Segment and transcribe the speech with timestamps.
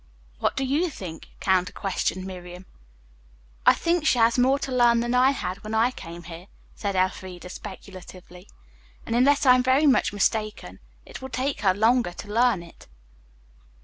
[0.39, 2.65] "What do you think?" counter questioned Miriam.
[3.67, 6.95] "I think she has more to learn than I had when I came here," said
[6.95, 8.47] Elfreda speculatively,
[9.05, 12.87] "and unless I am very much mistaken it will take her longer to learn it."